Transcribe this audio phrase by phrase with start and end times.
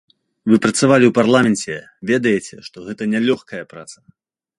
[0.51, 1.75] Вы працавалі ў парламенце,
[2.11, 3.95] ведаеце, што гэта нялёгкая праца.